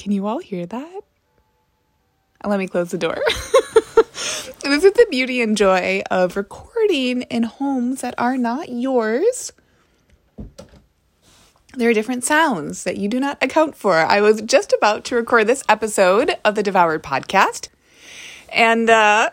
Can 0.00 0.12
you 0.12 0.26
all 0.26 0.38
hear 0.38 0.64
that? 0.64 1.00
Let 2.42 2.58
me 2.58 2.66
close 2.66 2.90
the 2.90 2.96
door. 2.96 3.18
this 4.62 4.82
is 4.82 4.94
the 4.94 5.06
beauty 5.10 5.42
and 5.42 5.54
joy 5.54 6.02
of 6.10 6.38
recording 6.38 7.20
in 7.24 7.42
homes 7.42 8.00
that 8.00 8.14
are 8.16 8.38
not 8.38 8.70
yours. 8.70 9.52
There 11.74 11.90
are 11.90 11.92
different 11.92 12.24
sounds 12.24 12.84
that 12.84 12.96
you 12.96 13.10
do 13.10 13.20
not 13.20 13.36
account 13.42 13.76
for. 13.76 13.94
I 13.94 14.22
was 14.22 14.40
just 14.40 14.72
about 14.72 15.04
to 15.04 15.16
record 15.16 15.46
this 15.46 15.62
episode 15.68 16.34
of 16.46 16.54
the 16.54 16.62
Devoured 16.62 17.02
podcast, 17.02 17.68
and 18.48 18.88
uh, 18.88 19.28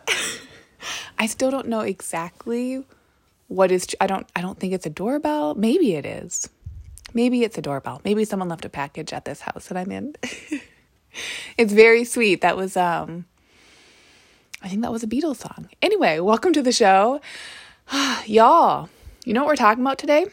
I 1.17 1.27
still 1.27 1.49
don't 1.49 1.69
know 1.69 1.79
exactly 1.79 2.83
what 3.47 3.71
is. 3.71 3.87
I 4.01 4.07
don't. 4.07 4.27
I 4.35 4.41
don't 4.41 4.59
think 4.59 4.73
it's 4.73 4.85
a 4.85 4.89
doorbell. 4.89 5.55
Maybe 5.55 5.93
it 5.93 6.05
is. 6.05 6.49
Maybe 7.13 7.43
it's 7.43 7.57
a 7.57 7.61
doorbell. 7.61 8.01
Maybe 8.03 8.25
someone 8.25 8.49
left 8.49 8.65
a 8.65 8.69
package 8.69 9.13
at 9.13 9.25
this 9.25 9.41
house 9.41 9.67
that 9.67 9.77
I'm 9.77 9.91
in. 9.91 10.15
it's 11.57 11.73
very 11.73 12.03
sweet. 12.03 12.41
That 12.41 12.57
was 12.57 12.75
um 12.75 13.25
I 14.61 14.69
think 14.69 14.81
that 14.81 14.91
was 14.91 15.03
a 15.03 15.07
Beatles 15.07 15.37
song. 15.37 15.69
Anyway, 15.81 16.19
welcome 16.19 16.51
to 16.53 16.61
the 16.61 16.71
show. 16.71 17.21
Y'all, 18.25 18.89
you 19.23 19.33
know 19.33 19.41
what 19.41 19.47
we're 19.47 19.55
talking 19.55 19.83
about 19.83 19.97
today? 19.97 20.25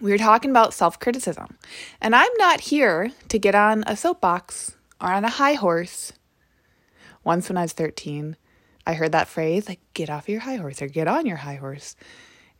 We're 0.00 0.18
talking 0.18 0.50
about 0.50 0.74
self-criticism. 0.74 1.58
And 2.00 2.16
I'm 2.16 2.32
not 2.38 2.60
here 2.60 3.12
to 3.28 3.38
get 3.38 3.54
on 3.54 3.84
a 3.86 3.96
soapbox 3.96 4.76
or 5.00 5.12
on 5.12 5.24
a 5.24 5.28
high 5.28 5.52
horse. 5.54 6.12
Once 7.22 7.48
when 7.48 7.58
I 7.58 7.62
was 7.62 7.72
13, 7.72 8.36
I 8.86 8.94
heard 8.94 9.12
that 9.12 9.28
phrase 9.28 9.68
like 9.68 9.80
get 9.94 10.10
off 10.10 10.28
your 10.28 10.40
high 10.40 10.56
horse 10.56 10.82
or 10.82 10.88
get 10.88 11.06
on 11.06 11.26
your 11.26 11.36
high 11.36 11.56
horse. 11.56 11.94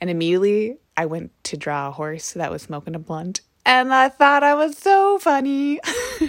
And 0.01 0.11
immediately 0.11 0.79
I 0.97 1.07
went 1.07 1.33
to 1.45 1.57
draw 1.57 1.89
a 1.89 1.93
horse 1.93 2.33
that 2.33 2.51
was 2.51 2.63
smoking 2.63 2.95
a 2.95 2.99
blunt. 2.99 3.41
And 3.65 3.95
I 3.95 4.09
thought 4.09 4.43
I 4.43 4.55
was 4.55 4.77
so 4.77 5.19
funny. 5.19 5.81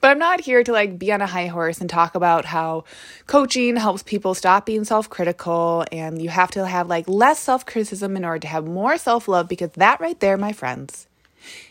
but 0.00 0.10
I'm 0.10 0.18
not 0.18 0.40
here 0.40 0.62
to 0.62 0.72
like 0.72 0.98
be 0.98 1.12
on 1.12 1.20
a 1.20 1.26
high 1.26 1.46
horse 1.46 1.80
and 1.80 1.88
talk 1.88 2.14
about 2.14 2.44
how 2.44 2.84
coaching 3.26 3.76
helps 3.76 4.02
people 4.02 4.34
stop 4.34 4.66
being 4.66 4.84
self-critical 4.84 5.84
and 5.90 6.20
you 6.22 6.28
have 6.28 6.50
to 6.52 6.66
have 6.66 6.88
like 6.88 7.08
less 7.08 7.40
self-criticism 7.40 8.16
in 8.16 8.24
order 8.24 8.40
to 8.40 8.48
have 8.48 8.66
more 8.66 8.98
self-love 8.98 9.48
because 9.48 9.70
that 9.72 10.00
right 10.00 10.18
there, 10.20 10.36
my 10.36 10.52
friends, 10.52 11.06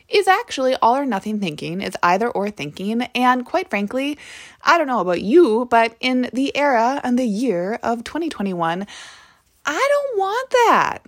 is 0.09 0.27
actually 0.27 0.75
all 0.81 0.95
or 0.95 1.05
nothing 1.05 1.39
thinking. 1.39 1.81
It's 1.81 1.97
either 2.01 2.29
or 2.29 2.49
thinking. 2.49 3.03
And 3.13 3.45
quite 3.45 3.69
frankly, 3.69 4.17
I 4.63 4.77
don't 4.77 4.87
know 4.87 4.99
about 4.99 5.21
you, 5.21 5.67
but 5.69 5.95
in 5.99 6.29
the 6.33 6.55
era 6.55 7.01
and 7.03 7.19
the 7.19 7.25
year 7.25 7.79
of 7.83 8.03
2021, 8.03 8.87
I 9.65 9.87
don't 9.89 10.17
want 10.17 10.49
that. 10.49 10.99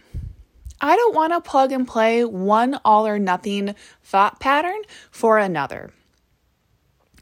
I 0.82 0.96
don't 0.96 1.16
want 1.16 1.34
to 1.34 1.42
plug 1.42 1.72
and 1.72 1.88
play 1.88 2.24
one 2.24 2.80
all 2.86 3.06
or 3.06 3.20
nothing 3.20 3.76
thought 4.04 4.40
pattern 4.40 4.82
for 5.12 5.38
another. 5.38 5.92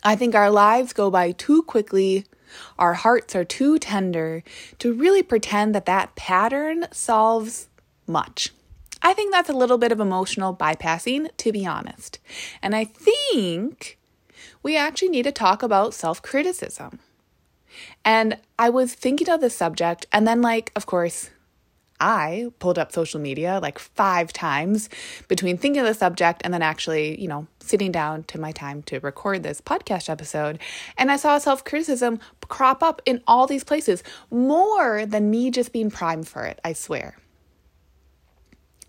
I 0.04 0.16
think 0.16 0.36
our 0.36 0.52
lives 0.52 0.94
go 0.94 1.10
by 1.10 1.32
too 1.32 1.64
quickly. 1.64 2.26
Our 2.78 2.94
hearts 2.94 3.36
are 3.36 3.44
too 3.44 3.80
tender 3.80 4.44
to 4.80 4.94
really 4.94 5.24
pretend 5.24 5.74
that 5.76 5.86
that 5.88 6.16
pattern 6.16 6.86
solves 6.92 7.68
much. 8.06 8.54
I 9.02 9.14
think 9.14 9.32
that's 9.32 9.50
a 9.50 9.54
little 9.54 9.78
bit 9.78 9.92
of 9.92 10.00
emotional 10.00 10.56
bypassing, 10.56 11.30
to 11.38 11.52
be 11.52 11.66
honest. 11.66 12.20
And 12.62 12.76
I 12.76 12.86
think 12.86 13.98
we 14.64 14.78
actually 14.78 15.10
need 15.10 15.24
to 15.24 15.32
talk 15.32 15.62
about 15.62 15.94
self 15.94 16.22
criticism. 16.22 17.00
And 18.04 18.38
I 18.58 18.70
was 18.70 18.94
thinking 18.94 19.30
of 19.30 19.42
the 19.42 19.50
subject, 19.50 20.08
and 20.12 20.28
then, 20.28 20.42
like, 20.42 20.72
of 20.76 20.86
course, 20.86 21.30
I 22.00 22.52
pulled 22.60 22.78
up 22.78 22.92
social 22.92 23.20
media 23.20 23.60
like 23.62 23.80
five 23.80 24.32
times 24.32 24.90
between 25.28 25.58
thinking 25.58 25.82
of 25.82 25.88
the 25.88 25.94
subject 25.94 26.42
and 26.44 26.54
then 26.54 26.62
actually, 26.62 27.20
you 27.20 27.28
know, 27.28 27.48
sitting 27.60 27.92
down 27.92 28.24
to 28.24 28.40
my 28.40 28.52
time 28.52 28.84
to 28.84 29.00
record 29.00 29.44
this 29.44 29.62
podcast 29.62 30.10
episode. 30.10 30.60
And 30.98 31.12
I 31.12 31.18
saw 31.18 31.38
self 31.38 31.64
criticism 31.64 32.20
crop 32.48 32.82
up 32.84 33.02
in 33.06 33.22
all 33.28 33.48
these 33.48 33.64
places 33.64 34.04
more 34.32 35.06
than 35.06 35.30
me 35.30 35.52
just 35.52 35.74
being 35.74 35.92
primed 35.92 36.28
for 36.28 36.46
it, 36.46 36.60
I 36.64 36.74
swear. 36.74 37.18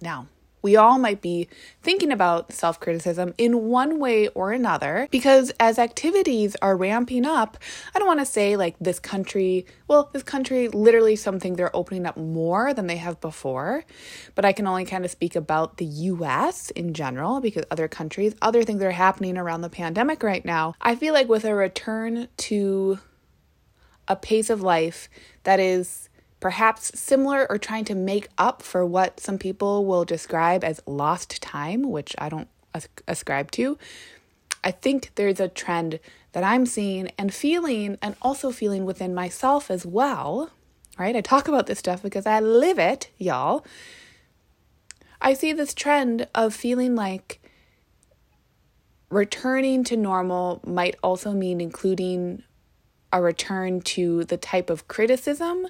Now, 0.00 0.28
we 0.62 0.76
all 0.76 0.98
might 0.98 1.20
be 1.20 1.48
thinking 1.82 2.10
about 2.10 2.52
self 2.52 2.80
criticism 2.80 3.34
in 3.38 3.66
one 3.66 3.98
way 3.98 4.28
or 4.28 4.52
another 4.52 5.08
because 5.10 5.52
as 5.60 5.78
activities 5.78 6.56
are 6.62 6.76
ramping 6.76 7.24
up, 7.24 7.58
I 7.94 7.98
don't 7.98 8.08
want 8.08 8.20
to 8.20 8.26
say 8.26 8.56
like 8.56 8.76
this 8.80 8.98
country, 8.98 9.66
well, 9.86 10.10
this 10.12 10.22
country 10.22 10.68
literally 10.68 11.16
something 11.16 11.54
they're 11.54 11.74
opening 11.74 12.06
up 12.06 12.16
more 12.16 12.74
than 12.74 12.86
they 12.86 12.97
have 12.97 13.20
before, 13.20 13.84
but 14.34 14.44
I 14.44 14.52
can 14.52 14.66
only 14.66 14.84
kind 14.84 15.04
of 15.04 15.10
speak 15.10 15.36
about 15.36 15.76
the 15.76 15.84
US 15.84 16.70
in 16.70 16.94
general 16.94 17.41
because 17.41 17.64
other 17.70 17.88
countries, 17.88 18.34
other 18.42 18.62
things 18.62 18.82
are 18.82 18.91
happening 18.91 19.36
around 19.36 19.62
the 19.62 19.70
pandemic 19.70 20.22
right 20.22 20.44
now. 20.44 20.74
I 20.80 20.94
feel 20.94 21.14
like 21.14 21.28
with 21.28 21.44
a 21.44 21.54
return 21.54 22.28
to 22.38 22.98
a 24.08 24.16
pace 24.16 24.50
of 24.50 24.62
life 24.62 25.08
that 25.44 25.60
is 25.60 26.07
perhaps 26.41 26.99
similar 26.99 27.47
or 27.50 27.59
trying 27.59 27.84
to 27.87 27.94
make 27.94 28.28
up 28.38 28.62
for 28.62 28.87
what 28.87 29.21
some 29.21 29.38
people 29.38 29.84
will 29.84 30.04
describe 30.04 30.62
as 30.62 30.81
lost 30.87 31.43
time, 31.43 31.91
which 31.91 32.15
I 32.19 32.28
don't 32.28 32.49
ascribe 33.06 33.50
to. 33.53 33.78
I 34.62 34.71
think 34.71 35.10
there's 35.15 35.41
a 35.41 35.48
trend 35.48 36.00
that 36.32 36.44
I'm 36.44 36.66
seeing 36.66 37.10
and 37.19 37.32
feeling, 37.32 37.98
and 38.03 38.15
also 38.22 38.50
feeling 38.50 38.84
within 38.84 39.15
myself 39.15 39.71
as 39.71 39.84
well. 39.84 40.50
Right? 40.98 41.16
I 41.16 41.21
talk 41.21 41.48
about 41.48 41.66
this 41.66 41.78
stuff 41.78 42.03
because 42.03 42.27
I 42.27 42.41
live 42.41 42.78
it, 42.78 43.09
y'all. 43.19 43.65
I 45.21 45.34
see 45.34 45.53
this 45.53 45.75
trend 45.75 46.28
of 46.34 46.54
feeling 46.54 46.94
like 46.94 47.41
returning 49.10 49.84
to 49.84 49.97
normal 49.97 50.60
might 50.65 50.97
also 51.03 51.32
mean 51.32 51.60
including 51.60 52.43
a 53.12 53.22
return 53.22 53.81
to 53.81 54.25
the 54.25 54.37
type 54.37 54.71
of 54.71 54.87
criticism 54.87 55.66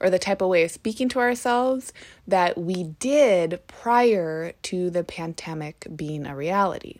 or 0.00 0.10
the 0.10 0.18
type 0.18 0.40
of 0.40 0.48
way 0.48 0.64
of 0.64 0.70
speaking 0.70 1.08
to 1.10 1.18
ourselves 1.18 1.92
that 2.26 2.56
we 2.56 2.84
did 2.84 3.60
prior 3.66 4.52
to 4.62 4.90
the 4.90 5.04
pandemic 5.04 5.86
being 5.94 6.26
a 6.26 6.34
reality. 6.34 6.96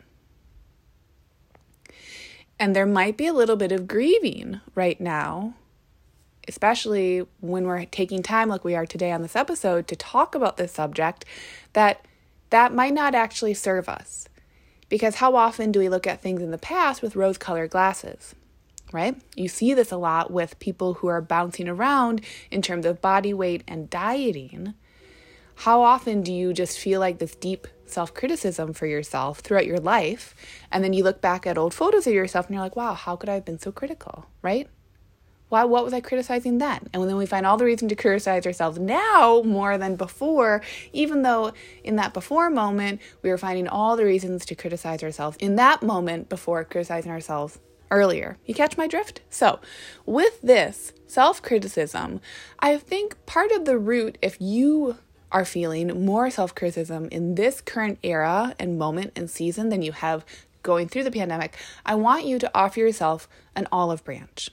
And 2.59 2.77
there 2.77 2.87
might 2.87 3.17
be 3.17 3.27
a 3.27 3.33
little 3.33 3.57
bit 3.57 3.73
of 3.73 3.89
grieving 3.89 4.61
right 4.75 5.01
now, 5.01 5.55
especially 6.47 7.27
when 7.41 7.65
we're 7.65 7.87
taking 7.87 8.23
time 8.23 8.51
like 8.51 8.65
we 8.65 8.75
are 8.75 8.85
today 8.85 9.13
on 9.13 9.23
this 9.23 9.35
episode 9.35 9.89
to 9.89 9.97
talk 9.97 10.35
about 10.35 10.59
this 10.59 10.73
subject 10.73 11.25
that 11.73 12.05
that 12.51 12.75
might 12.75 12.93
not 12.93 13.15
actually 13.15 13.55
serve 13.55 13.89
us. 13.89 14.29
Because 14.91 15.17
how 15.17 15.37
often 15.37 15.73
do 15.73 15.79
we 15.79 15.89
look 15.89 16.07
at 16.07 16.21
things 16.21 16.43
in 16.43 16.51
the 16.51 16.59
past 16.59 17.01
with 17.01 17.17
rose 17.17 17.39
colored 17.39 17.71
glasses? 17.71 18.35
Right? 18.93 19.17
You 19.37 19.49
see 19.49 19.75
this 19.75 19.93
a 19.93 19.97
lot 19.97 20.31
with 20.31 20.59
people 20.59 20.95
who 20.95 21.09
are 21.09 21.21
bouncing 21.21 21.69
around 21.69 22.23
in 22.51 22.63
terms 22.63 22.87
of 22.87 23.01
body 23.01 23.33
weight 23.33 23.63
and 23.69 23.89
dieting. 23.89 24.75
How 25.57 25.83
often 25.83 26.23
do 26.23 26.33
you 26.33 26.53
just 26.53 26.79
feel 26.79 27.01
like 27.01 27.19
this 27.19 27.35
deep 27.35 27.69
self 27.85 28.15
criticism 28.15 28.73
for 28.73 28.87
yourself 28.87 29.41
throughout 29.41 29.67
your 29.67 29.79
life? 29.79 30.35
And 30.73 30.83
then 30.83 30.93
you 30.93 31.05
look 31.05 31.21
back 31.21 31.47
at 31.47 31.59
old 31.59 31.75
photos 31.75 32.07
of 32.07 32.15
yourself 32.15 32.47
and 32.47 32.55
you're 32.55 32.63
like, 32.63 32.77
wow, 32.77 32.95
how 32.95 33.17
could 33.17 33.29
I 33.29 33.35
have 33.35 33.45
been 33.45 33.59
so 33.59 33.71
critical, 33.71 34.27
right? 34.43 34.69
Why, 35.51 35.65
what 35.65 35.85
was 35.85 35.93
I 35.93 36.01
criticizing 36.01 36.59
then? 36.59 36.89
And 36.95 37.09
then 37.09 37.17
we 37.17 37.27
find 37.27 37.45
all 37.45 37.57
the 37.57 37.65
reason 37.65 37.89
to 37.89 37.97
criticize 37.97 38.47
ourselves 38.47 38.79
now 38.79 39.43
more 39.45 39.77
than 39.79 39.97
before, 39.97 40.63
even 40.93 41.23
though 41.23 41.53
in 41.83 41.97
that 41.97 42.15
before 42.15 42.49
moment, 42.51 43.01
we 43.23 43.31
were 43.31 43.37
finding 43.37 43.67
all 43.67 43.97
the 43.97 44.05
reasons 44.05 44.47
to 44.47 44.55
criticize 44.55 45.03
ourselves 45.03 45.37
in 45.41 45.57
that 45.57 45.83
moment 45.83 46.29
before 46.29 46.65
criticizing 46.65 47.11
ourselves 47.11 47.59
earlier. 47.91 48.39
You 48.47 48.55
catch 48.55 48.77
my 48.77 48.87
drift? 48.87 49.21
So, 49.31 49.61
with 50.07 50.41
this 50.41 50.93
self 51.07 51.43
criticism, 51.43 52.21
I 52.59 52.77
think 52.79 53.25
part 53.27 53.51
of 53.53 53.65
the 53.65 53.79
root, 53.79 54.19
if 54.23 54.41
you 54.41 54.97
are 55.33 55.45
feeling 55.45 56.05
more 56.05 56.31
self 56.31 56.55
criticism 56.55 57.09
in 57.11 57.35
this 57.35 57.61
current 57.61 57.99
era 58.03 58.55
and 58.59 58.79
moment 58.79 59.13
and 59.17 59.31
season 59.31 59.69
than 59.69 59.83
you 59.83 59.93
have 59.93 60.25
going 60.63 60.89
through 60.89 61.05
the 61.05 61.11
pandemic, 61.11 61.57
I 61.85 61.95
want 61.95 62.25
you 62.25 62.39
to 62.39 62.51
offer 62.55 62.81
yourself 62.81 63.29
an 63.55 63.67
olive 63.73 64.05
branch. 64.05 64.51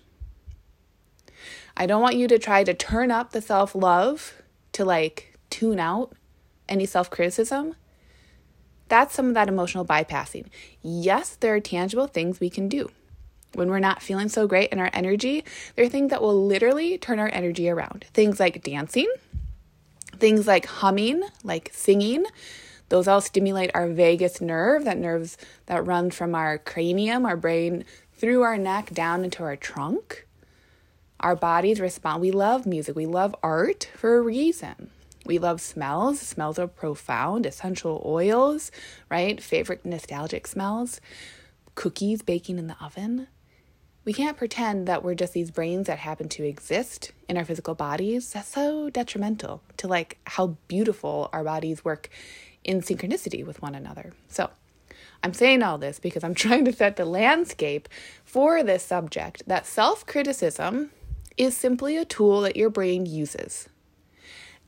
I 1.76 1.86
don't 1.86 2.02
want 2.02 2.16
you 2.16 2.28
to 2.28 2.40
try 2.40 2.64
to 2.64 2.74
turn 2.74 3.12
up 3.12 3.32
the 3.32 3.42
self 3.42 3.76
love 3.76 4.42
to 4.74 4.86
like 4.86 5.38
tune 5.50 5.80
out 5.80 6.14
any 6.68 6.86
self 6.86 7.10
criticism. 7.10 7.76
That's 8.90 9.14
some 9.14 9.28
of 9.28 9.34
that 9.34 9.50
emotional 9.50 9.86
bypassing. 9.86 10.48
Yes, 10.82 11.36
there 11.36 11.54
are 11.54 11.60
tangible 11.60 12.08
things 12.08 12.40
we 12.40 12.50
can 12.50 12.70
do. 12.70 12.90
When 13.54 13.70
we're 13.70 13.80
not 13.80 14.02
feeling 14.02 14.30
so 14.30 14.48
great 14.48 14.70
in 14.70 14.80
our 14.80 14.90
energy, 14.94 15.44
there 15.76 15.86
are 15.86 15.90
things 15.90 16.12
that 16.12 16.22
will 16.22 16.46
literally 16.46 16.98
turn 16.98 17.20
our 17.20 17.30
energy 17.32 17.70
around. 17.70 18.06
Things 18.14 18.40
like 18.40 18.64
dancing, 18.64 19.12
things 20.18 20.48
like 20.48 20.66
humming, 20.66 21.24
like 21.44 21.72
singing. 21.74 22.26
Those 22.90 23.08
all 23.08 23.22
stimulate 23.22 23.72
our 23.74 23.88
vagus 23.88 24.40
nerve, 24.40 24.86
that 24.86 24.98
nerves 24.98 25.38
that 25.66 25.86
run 25.86 26.12
from 26.12 26.36
our 26.36 26.58
cranium, 26.58 27.26
our 27.26 27.36
brain, 27.36 27.84
through 28.14 28.44
our 28.44 28.58
neck 28.58 28.92
down 28.94 29.24
into 29.24 29.44
our 29.44 29.56
trunk. 29.56 30.28
Our 31.20 31.36
bodies 31.36 31.80
respond. 31.80 32.22
We 32.22 32.32
love 32.32 32.66
music. 32.66 32.96
We 32.96 33.06
love 33.06 33.36
art 33.42 33.90
for 33.96 34.18
a 34.18 34.22
reason. 34.22 34.92
We 35.26 35.40
love 35.40 35.62
smells. 35.62 36.20
Smells 36.20 36.60
are 36.60 36.68
profound. 36.68 37.46
Essential 37.46 38.02
oils, 38.06 38.72
right? 39.10 39.42
Favorite 39.42 39.86
nostalgic 39.86 40.48
smells. 40.48 41.02
Cookies 41.76 42.22
baking 42.22 42.58
in 42.58 42.68
the 42.68 42.78
oven. 42.82 43.28
We 44.08 44.14
can't 44.14 44.38
pretend 44.38 44.88
that 44.88 45.04
we're 45.04 45.16
just 45.16 45.34
these 45.34 45.52
brains 45.52 45.88
that 45.88 46.00
happen 46.00 46.30
to 46.30 46.46
exist 46.46 47.12
in 47.28 47.36
our 47.36 47.44
physical 47.44 47.76
bodies. 47.76 48.32
That's 48.32 48.48
so 48.48 48.90
detrimental 48.90 49.62
to 49.76 49.90
like 49.90 50.18
how 50.24 50.56
beautiful 50.70 51.30
our 51.34 51.44
bodies 51.44 51.84
work 51.84 52.10
in 52.64 52.80
synchronicity 52.80 53.46
with 53.46 53.62
one 53.62 53.76
another. 53.76 54.14
So, 54.30 54.50
I'm 55.22 55.34
saying 55.34 55.62
all 55.62 55.78
this 55.78 56.00
because 56.00 56.24
I'm 56.24 56.36
trying 56.44 56.64
to 56.64 56.72
set 56.72 56.96
the 56.96 57.04
landscape 57.04 57.90
for 58.24 58.64
this 58.64 58.82
subject 58.82 59.44
that 59.46 59.66
self 59.66 60.06
criticism 60.06 60.92
is 61.36 61.58
simply 61.58 61.98
a 61.98 62.06
tool 62.06 62.40
that 62.40 62.56
your 62.56 62.70
brain 62.70 63.06
uses. 63.06 63.68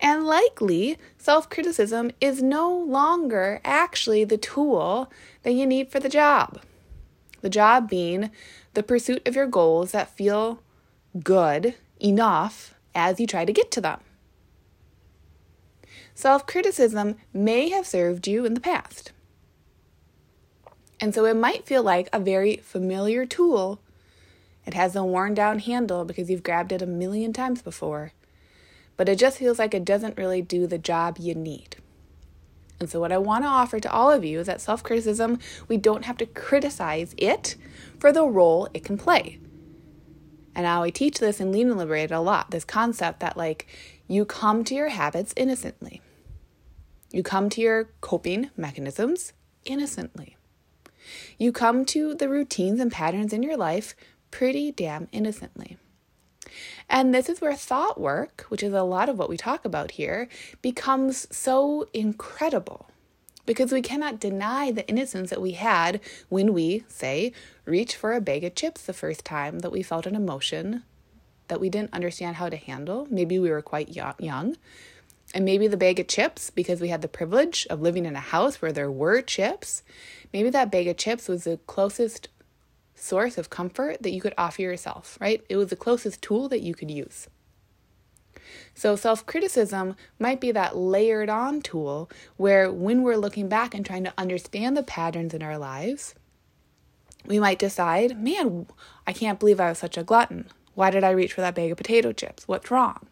And 0.02 0.26
likely, 0.26 0.98
self 1.18 1.50
criticism 1.50 2.12
is 2.20 2.44
no 2.44 2.76
longer 2.76 3.62
actually 3.64 4.26
the 4.26 4.38
tool 4.38 5.10
that 5.44 5.54
you 5.54 5.66
need 5.66 5.90
for 5.90 6.02
the 6.02 6.10
job. 6.10 6.60
The 7.42 7.50
job 7.50 7.90
being 7.90 8.32
the 8.74 8.84
pursuit 8.84 9.28
of 9.28 9.36
your 9.36 9.48
goals 9.48 9.92
that 9.92 10.16
feel 10.16 10.62
good 11.24 11.76
enough 12.00 12.74
as 12.94 13.20
you 13.20 13.28
try 13.28 13.46
to 13.46 13.54
get 13.54 13.72
to 13.72 13.82
them. 13.82 14.00
Self 16.14 16.46
criticism 16.46 17.16
may 17.34 17.70
have 17.70 17.88
served 17.88 18.28
you 18.28 18.46
in 18.46 18.54
the 18.54 18.60
past. 18.60 19.14
And 21.00 21.16
so 21.16 21.24
it 21.26 21.36
might 21.36 21.66
feel 21.66 21.82
like 21.82 22.10
a 22.12 22.20
very 22.20 22.58
familiar 22.58 23.26
tool. 23.26 23.80
It 24.66 24.74
has 24.74 24.96
a 24.96 25.04
worn 25.04 25.34
down 25.34 25.60
handle 25.60 26.04
because 26.04 26.30
you've 26.30 26.44
grabbed 26.44 26.74
it 26.74 26.82
a 26.82 26.86
million 26.86 27.32
times 27.32 27.62
before, 27.62 28.12
but 28.98 29.08
it 29.08 29.18
just 29.18 29.38
feels 29.38 29.58
like 29.58 29.74
it 29.74 29.86
doesn't 29.86 30.18
really 30.18 30.42
do 30.42 30.68
the 30.68 30.78
job 30.78 31.18
you 31.18 31.34
need. 31.34 31.78
And 32.80 32.90
so, 32.90 33.00
what 33.00 33.12
I 33.12 33.18
want 33.18 33.44
to 33.44 33.50
offer 33.50 33.80
to 33.80 33.92
all 33.92 34.12
of 34.12 34.24
you 34.24 34.40
is 34.40 34.48
that 34.48 34.62
self 34.62 34.84
criticism, 34.84 35.40
we 35.68 35.78
don't 35.78 36.06
have 36.06 36.18
to 36.18 36.26
criticize 36.26 37.14
it 37.18 37.56
for 38.00 38.12
the 38.12 38.24
role 38.24 38.70
it 38.74 38.86
can 38.86 38.98
play. 38.98 39.40
And 40.56 40.64
now 40.64 40.84
I 40.84 40.90
teach 40.90 41.20
this 41.20 41.40
in 41.40 41.52
Lean 41.52 41.70
and 41.70 41.78
Liberated 41.78 42.12
a 42.12 42.22
lot 42.22 42.52
this 42.52 42.66
concept 42.66 43.20
that, 43.20 43.38
like, 43.38 43.68
you 44.08 44.26
come 44.26 44.64
to 44.66 44.76
your 44.76 44.90
habits 44.90 45.34
innocently, 45.36 46.02
you 47.12 47.24
come 47.24 47.50
to 47.50 47.62
your 47.62 47.90
coping 48.02 48.50
mechanisms 48.56 49.34
innocently. 49.66 50.38
You 51.38 51.52
come 51.52 51.86
to 51.86 52.14
the 52.14 52.30
routines 52.30 52.80
and 52.80 52.92
patterns 52.92 53.34
in 53.34 53.42
your 53.42 53.58
life 53.58 53.96
pretty 54.32 54.72
damn 54.72 55.08
innocently. 55.12 55.78
And 56.90 57.14
this 57.14 57.30
is 57.30 57.42
where 57.42 57.56
thought 57.56 58.00
work, 58.00 58.46
which 58.50 58.64
is 58.64 58.74
a 58.74 58.84
lot 58.84 59.10
of 59.10 59.18
what 59.18 59.30
we 59.30 59.38
talk 59.38 59.66
about 59.66 59.92
here, 59.92 60.28
becomes 60.62 61.28
so 61.36 61.88
incredible 61.94 62.90
because 63.46 63.72
we 63.72 63.82
cannot 63.82 64.20
deny 64.20 64.72
the 64.72 64.88
innocence 64.88 65.32
that 65.32 65.42
we 65.42 65.54
had 65.54 66.00
when 66.30 66.54
we, 66.54 66.84
say, 66.88 67.34
reach 67.66 67.96
for 67.96 68.14
a 68.14 68.22
bag 68.22 68.44
of 68.44 68.54
chips 68.54 68.84
the 68.84 68.94
first 68.94 69.26
time 69.26 69.60
that 69.60 69.72
we 69.72 69.82
felt 69.82 70.06
an 70.06 70.16
emotion 70.16 70.84
that 71.48 71.60
we 71.60 71.68
didn't 71.68 71.94
understand 71.94 72.36
how 72.36 72.48
to 72.48 72.58
handle. 72.58 73.08
Maybe 73.10 73.40
we 73.40 73.50
were 73.50 73.64
quite 73.64 73.90
young. 73.90 74.56
And 75.34 75.46
maybe 75.46 75.68
the 75.68 75.78
bag 75.78 76.00
of 76.00 76.08
chips, 76.08 76.50
because 76.50 76.80
we 76.80 76.90
had 76.90 77.02
the 77.02 77.08
privilege 77.08 77.68
of 77.70 77.82
living 77.82 78.06
in 78.06 78.16
a 78.16 78.20
house 78.20 78.62
where 78.62 78.72
there 78.72 78.92
were 78.92 79.22
chips, 79.22 79.84
maybe 80.32 80.50
that 80.52 80.72
bag 80.72 80.88
of 80.88 80.98
chips 80.98 81.28
was 81.28 81.44
the 81.44 81.60
closest 81.68 82.30
source 83.00 83.38
of 83.38 83.50
comfort 83.50 84.04
that 84.04 84.12
you 84.12 84.22
could 84.22 84.34
offer 84.38 84.62
yourself, 84.62 85.18
right? 85.20 85.44
It 85.50 85.56
was 85.58 85.70
the 85.70 85.76
closest 85.76 86.22
tool 86.22 86.50
that 86.50 86.62
you 86.62 86.74
could 86.74 86.92
use. 86.92 87.28
So, 88.74 88.96
self 88.96 89.26
criticism 89.26 89.96
might 90.18 90.42
be 90.42 90.52
that 90.52 90.76
layered 90.76 91.30
on 91.30 91.62
tool 91.62 92.10
where, 92.38 92.72
when 92.72 93.04
we're 93.04 93.18
looking 93.18 93.48
back 93.48 93.74
and 93.74 93.86
trying 93.86 94.04
to 94.06 94.14
understand 94.18 94.76
the 94.76 94.84
patterns 94.84 95.34
in 95.34 95.44
our 95.44 95.58
lives, 95.58 96.16
we 97.26 97.40
might 97.40 97.60
decide, 97.60 98.22
man, 98.22 98.68
I 99.06 99.14
can't 99.14 99.40
believe 99.40 99.60
I 99.60 99.70
was 99.70 99.78
such 99.78 99.98
a 99.98 100.04
glutton. 100.04 100.48
Why 100.74 100.90
did 100.90 101.04
I 101.04 101.12
reach 101.12 101.34
for 101.34 101.42
that 101.42 101.56
bag 101.56 101.72
of 101.72 101.78
potato 101.78 102.12
chips? 102.14 102.48
What's 102.48 102.72
wrong? 102.72 103.08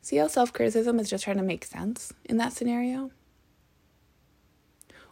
See 0.00 0.16
how 0.16 0.26
self 0.26 0.52
criticism 0.52 0.98
is 0.98 1.10
just 1.10 1.24
trying 1.24 1.36
to 1.36 1.42
make 1.42 1.64
sense 1.64 2.12
in 2.24 2.36
that 2.38 2.52
scenario? 2.52 3.10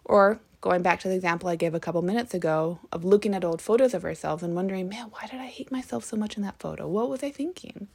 Or 0.05 0.41
going 0.61 0.83
back 0.83 1.01
to 1.01 1.09
the 1.09 1.15
example 1.15 1.49
I 1.49 1.57
gave 1.57 1.75
a 1.75 1.81
couple 1.81 2.03
minutes 2.03 2.35
ago 2.35 2.81
of 2.93 3.05
looking 3.05 3.35
at 3.35 3.45
old 3.45 3.63
photos 3.63 3.95
of 3.95 4.05
ourselves 4.05 4.43
and 4.43 4.55
wondering, 4.55 4.89
man, 4.89 5.07
why 5.11 5.27
did 5.27 5.41
I 5.41 5.47
hate 5.47 5.73
myself 5.73 6.05
so 6.05 6.17
much 6.17 6.37
in 6.37 6.43
that 6.43 6.59
photo? 6.59 6.87
What 6.87 7.09
was 7.09 7.23
I 7.23 7.31
thinking? 7.31 7.89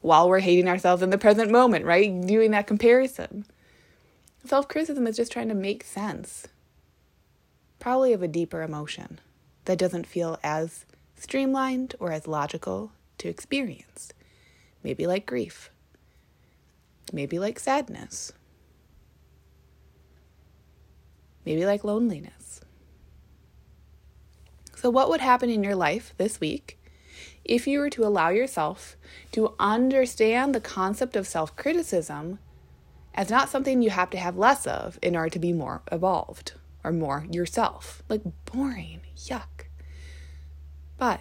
While 0.00 0.28
we're 0.28 0.40
hating 0.40 0.68
ourselves 0.68 1.02
in 1.02 1.10
the 1.10 1.18
present 1.18 1.50
moment, 1.50 1.84
right? 1.84 2.26
Doing 2.26 2.52
that 2.52 2.66
comparison. 2.66 3.44
Self 4.44 4.66
criticism 4.66 5.06
is 5.06 5.16
just 5.16 5.30
trying 5.30 5.48
to 5.48 5.54
make 5.54 5.84
sense, 5.84 6.48
probably 7.78 8.14
of 8.14 8.22
a 8.22 8.28
deeper 8.28 8.62
emotion 8.62 9.20
that 9.66 9.78
doesn't 9.78 10.06
feel 10.06 10.38
as 10.42 10.86
streamlined 11.16 11.94
or 12.00 12.12
as 12.12 12.26
logical 12.26 12.92
to 13.18 13.28
experience. 13.28 14.14
Maybe 14.82 15.06
like 15.06 15.26
grief, 15.26 15.70
maybe 17.12 17.38
like 17.38 17.58
sadness 17.58 18.32
maybe 21.44 21.64
like 21.64 21.84
loneliness. 21.84 22.60
So, 24.76 24.88
what 24.88 25.08
would 25.10 25.20
happen 25.20 25.50
in 25.50 25.62
your 25.62 25.74
life 25.74 26.14
this 26.16 26.40
week 26.40 26.78
if 27.44 27.66
you 27.66 27.78
were 27.80 27.90
to 27.90 28.04
allow 28.04 28.30
yourself 28.30 28.96
to 29.32 29.54
understand 29.58 30.54
the 30.54 30.60
concept 30.60 31.16
of 31.16 31.26
self 31.26 31.54
criticism 31.56 32.38
as 33.14 33.28
not 33.28 33.48
something 33.48 33.82
you 33.82 33.90
have 33.90 34.10
to 34.10 34.18
have 34.18 34.38
less 34.38 34.66
of 34.66 34.98
in 35.02 35.16
order 35.16 35.30
to 35.30 35.38
be 35.38 35.52
more 35.52 35.82
evolved 35.90 36.52
or 36.82 36.92
more 36.92 37.26
yourself? 37.30 38.02
Like 38.08 38.22
boring, 38.46 39.00
yuck. 39.16 39.66
But 40.96 41.20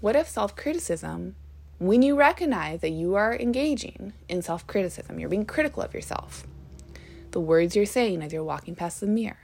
what 0.00 0.16
if 0.16 0.28
self 0.28 0.54
criticism, 0.56 1.34
when 1.78 2.02
you 2.02 2.16
recognize 2.16 2.80
that 2.80 2.90
you 2.90 3.14
are 3.14 3.34
engaging 3.34 4.12
in 4.28 4.42
self 4.42 4.66
criticism, 4.66 5.18
you're 5.18 5.28
being 5.28 5.46
critical 5.46 5.82
of 5.82 5.94
yourself, 5.94 6.46
the 7.32 7.40
words 7.40 7.74
you're 7.74 7.86
saying 7.86 8.22
as 8.22 8.32
you're 8.32 8.44
walking 8.44 8.74
past 8.74 9.00
the 9.00 9.06
mirror, 9.06 9.43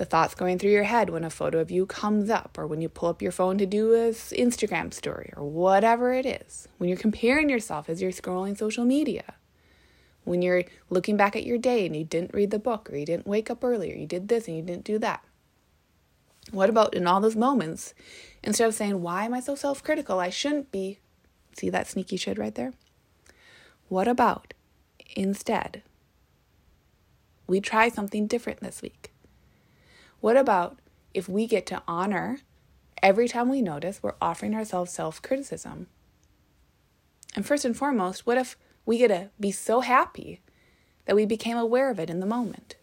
the 0.00 0.06
thoughts 0.06 0.34
going 0.34 0.58
through 0.58 0.70
your 0.70 0.84
head 0.84 1.10
when 1.10 1.24
a 1.24 1.28
photo 1.28 1.58
of 1.58 1.70
you 1.70 1.84
comes 1.84 2.30
up, 2.30 2.56
or 2.56 2.66
when 2.66 2.80
you 2.80 2.88
pull 2.88 3.10
up 3.10 3.20
your 3.20 3.30
phone 3.30 3.58
to 3.58 3.66
do 3.66 3.92
an 3.92 4.12
Instagram 4.12 4.94
story, 4.94 5.30
or 5.36 5.44
whatever 5.44 6.14
it 6.14 6.24
is, 6.24 6.66
when 6.78 6.88
you're 6.88 6.96
comparing 6.96 7.50
yourself 7.50 7.90
as 7.90 8.00
you're 8.00 8.10
scrolling 8.10 8.56
social 8.56 8.86
media, 8.86 9.34
when 10.24 10.40
you're 10.40 10.64
looking 10.88 11.18
back 11.18 11.36
at 11.36 11.44
your 11.44 11.58
day 11.58 11.84
and 11.84 11.94
you 11.94 12.02
didn't 12.02 12.32
read 12.32 12.50
the 12.50 12.58
book, 12.58 12.88
or 12.90 12.96
you 12.96 13.04
didn't 13.04 13.26
wake 13.26 13.50
up 13.50 13.62
earlier, 13.62 13.94
you 13.94 14.06
did 14.06 14.28
this 14.28 14.48
and 14.48 14.56
you 14.56 14.62
didn't 14.62 14.84
do 14.84 14.98
that. 14.98 15.22
What 16.50 16.70
about 16.70 16.94
in 16.94 17.06
all 17.06 17.20
those 17.20 17.36
moments, 17.36 17.92
instead 18.42 18.68
of 18.68 18.74
saying, 18.74 19.02
Why 19.02 19.26
am 19.26 19.34
I 19.34 19.40
so 19.40 19.54
self 19.54 19.82
critical? 19.82 20.18
I 20.18 20.30
shouldn't 20.30 20.72
be. 20.72 20.98
See 21.52 21.68
that 21.68 21.88
sneaky 21.88 22.16
should 22.16 22.38
right 22.38 22.54
there? 22.54 22.72
What 23.90 24.08
about 24.08 24.54
instead 25.14 25.82
we 27.46 27.60
try 27.60 27.90
something 27.90 28.26
different 28.26 28.60
this 28.60 28.80
week? 28.80 29.12
What 30.20 30.36
about 30.36 30.78
if 31.14 31.28
we 31.28 31.46
get 31.46 31.66
to 31.66 31.82
honor 31.88 32.40
every 33.02 33.28
time 33.28 33.48
we 33.48 33.62
notice 33.62 34.02
we're 34.02 34.14
offering 34.20 34.54
ourselves 34.54 34.92
self 34.92 35.22
criticism? 35.22 35.86
And 37.34 37.46
first 37.46 37.64
and 37.64 37.76
foremost, 37.76 38.26
what 38.26 38.38
if 38.38 38.56
we 38.84 38.98
get 38.98 39.08
to 39.08 39.30
be 39.38 39.50
so 39.50 39.80
happy 39.80 40.40
that 41.06 41.16
we 41.16 41.24
became 41.24 41.56
aware 41.56 41.90
of 41.90 41.98
it 41.98 42.10
in 42.10 42.20
the 42.20 42.26
moment? 42.26 42.76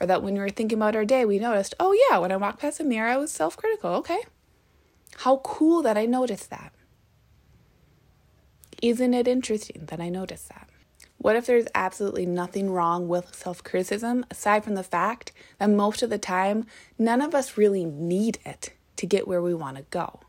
Or 0.00 0.06
that 0.06 0.22
when 0.22 0.34
we 0.34 0.40
were 0.40 0.48
thinking 0.48 0.78
about 0.78 0.96
our 0.96 1.04
day, 1.04 1.24
we 1.24 1.38
noticed, 1.38 1.74
oh, 1.78 1.96
yeah, 2.10 2.18
when 2.18 2.32
I 2.32 2.36
walked 2.36 2.60
past 2.60 2.80
a 2.80 2.84
mirror, 2.84 3.08
I 3.08 3.16
was 3.16 3.30
self 3.30 3.56
critical. 3.56 3.90
Okay. 3.90 4.20
How 5.18 5.38
cool 5.38 5.82
that 5.82 5.96
I 5.96 6.06
noticed 6.06 6.50
that. 6.50 6.72
Isn't 8.82 9.14
it 9.14 9.28
interesting 9.28 9.86
that 9.86 10.00
I 10.00 10.08
noticed 10.08 10.48
that? 10.48 10.68
What 11.24 11.36
if 11.36 11.46
there's 11.46 11.68
absolutely 11.74 12.26
nothing 12.26 12.68
wrong 12.70 13.08
with 13.08 13.34
self 13.34 13.64
criticism 13.64 14.26
aside 14.30 14.62
from 14.62 14.74
the 14.74 14.82
fact 14.82 15.32
that 15.58 15.70
most 15.70 16.02
of 16.02 16.10
the 16.10 16.18
time, 16.18 16.66
none 16.98 17.22
of 17.22 17.34
us 17.34 17.56
really 17.56 17.86
need 17.86 18.40
it 18.44 18.74
to 18.96 19.06
get 19.06 19.26
where 19.26 19.40
we 19.40 19.54
want 19.54 19.78
to 19.78 19.84
go? 19.84 20.20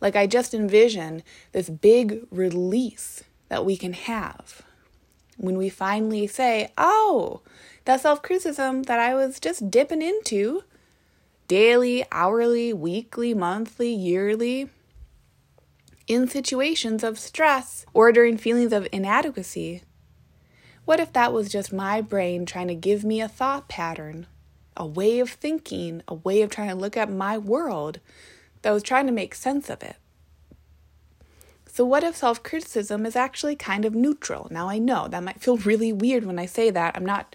Like, 0.00 0.16
I 0.16 0.26
just 0.26 0.54
envision 0.54 1.22
this 1.52 1.68
big 1.68 2.26
release 2.30 3.24
that 3.50 3.66
we 3.66 3.76
can 3.76 3.92
have 3.92 4.62
when 5.36 5.58
we 5.58 5.68
finally 5.68 6.26
say, 6.28 6.72
Oh, 6.78 7.42
That 7.84 8.00
self 8.00 8.22
criticism 8.22 8.84
that 8.84 8.98
I 8.98 9.14
was 9.14 9.38
just 9.38 9.70
dipping 9.70 10.00
into 10.00 10.64
daily, 11.46 12.06
hourly, 12.10 12.72
weekly, 12.72 13.34
monthly, 13.34 13.92
yearly, 13.92 14.70
in 16.06 16.28
situations 16.28 17.02
of 17.02 17.18
stress 17.18 17.86
or 17.94 18.12
during 18.12 18.36
feelings 18.36 18.72
of 18.72 18.88
inadequacy. 18.92 19.82
What 20.84 21.00
if 21.00 21.12
that 21.14 21.32
was 21.32 21.48
just 21.48 21.72
my 21.72 22.00
brain 22.00 22.44
trying 22.44 22.68
to 22.68 22.74
give 22.74 23.04
me 23.04 23.20
a 23.20 23.28
thought 23.28 23.68
pattern, 23.68 24.26
a 24.76 24.86
way 24.86 25.18
of 25.18 25.30
thinking, 25.30 26.02
a 26.06 26.14
way 26.14 26.42
of 26.42 26.50
trying 26.50 26.68
to 26.68 26.74
look 26.74 26.96
at 26.96 27.10
my 27.10 27.38
world 27.38 28.00
that 28.62 28.70
was 28.70 28.82
trying 28.82 29.06
to 29.06 29.12
make 29.12 29.34
sense 29.34 29.70
of 29.70 29.82
it? 29.82 29.96
So, 31.74 31.84
what 31.84 32.04
if 32.04 32.14
self 32.14 32.40
criticism 32.42 33.04
is 33.04 33.16
actually 33.16 33.56
kind 33.56 33.84
of 33.84 33.96
neutral? 33.96 34.46
Now, 34.48 34.68
I 34.68 34.78
know 34.78 35.08
that 35.08 35.24
might 35.24 35.40
feel 35.40 35.56
really 35.56 35.92
weird 35.92 36.24
when 36.24 36.38
I 36.38 36.46
say 36.46 36.70
that. 36.70 36.96
I'm 36.96 37.04
not, 37.04 37.34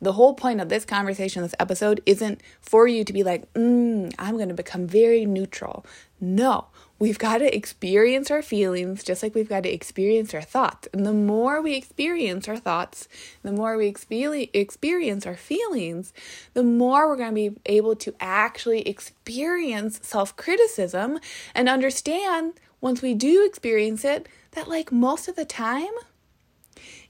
the 0.00 0.14
whole 0.14 0.34
point 0.34 0.60
of 0.60 0.68
this 0.68 0.84
conversation, 0.84 1.42
this 1.42 1.54
episode, 1.60 2.02
isn't 2.04 2.40
for 2.60 2.88
you 2.88 3.04
to 3.04 3.12
be 3.12 3.22
like, 3.22 3.52
mm, 3.52 4.12
I'm 4.18 4.34
going 4.36 4.48
to 4.48 4.54
become 4.54 4.88
very 4.88 5.24
neutral. 5.24 5.86
No, 6.20 6.66
we've 6.98 7.18
got 7.18 7.38
to 7.38 7.54
experience 7.54 8.30
our 8.30 8.42
feelings 8.42 9.04
just 9.04 9.22
like 9.22 9.34
we've 9.34 9.48
got 9.48 9.64
to 9.64 9.72
experience 9.72 10.32
our 10.34 10.42
thoughts. 10.42 10.88
And 10.92 11.04
the 11.04 11.12
more 11.12 11.60
we 11.60 11.74
experience 11.74 12.48
our 12.48 12.56
thoughts, 12.56 13.08
the 13.42 13.52
more 13.52 13.76
we 13.76 13.86
experience 13.88 15.26
our 15.26 15.36
feelings, 15.36 16.12
the 16.54 16.62
more 16.62 17.08
we're 17.08 17.16
going 17.16 17.34
to 17.34 17.50
be 17.50 17.60
able 17.66 17.96
to 17.96 18.14
actually 18.20 18.82
experience 18.82 20.00
self 20.02 20.36
criticism 20.36 21.18
and 21.54 21.68
understand 21.68 22.54
once 22.80 23.02
we 23.02 23.14
do 23.14 23.44
experience 23.44 24.04
it, 24.04 24.28
that 24.52 24.68
like 24.68 24.92
most 24.92 25.28
of 25.28 25.36
the 25.36 25.44
time, 25.44 25.92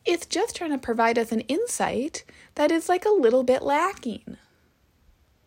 it's 0.05 0.27
just 0.27 0.57
trying 0.57 0.71
to 0.71 0.79
provide 0.79 1.19
us 1.19 1.33
an 1.33 1.41
insight 1.41 2.25
that 2.55 2.71
is 2.71 2.89
like 2.89 3.05
a 3.05 3.11
little 3.11 3.43
bit 3.43 3.63
lacking. 3.63 4.37